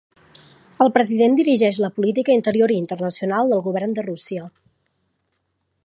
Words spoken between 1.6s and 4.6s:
la política interior i internacional del govern de Rússia.